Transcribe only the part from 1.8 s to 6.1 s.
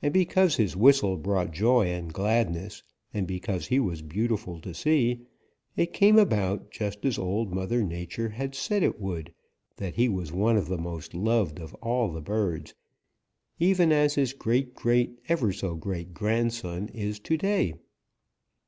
and gladness, and because he was beautiful to see, it